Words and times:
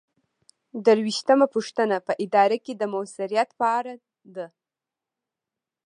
درویشتمه 0.85 1.45
پوښتنه 1.53 1.95
په 2.07 2.13
اداره 2.25 2.57
کې 2.65 2.73
د 2.75 2.83
مؤثریت 2.93 3.49
په 3.59 3.65
اړه 3.79 3.93
ده. 4.35 4.47